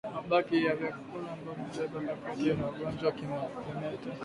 Mabaki 0.15 0.55
ya 0.65 0.73
vyakula 0.79 1.27
ambavyo 1.35 1.83
vimebeba 1.91 2.15
bakteria 2.23 2.53
vya 2.55 2.67
ugonjwa 2.69 3.07
wa 3.07 3.15
kimeta 3.17 4.09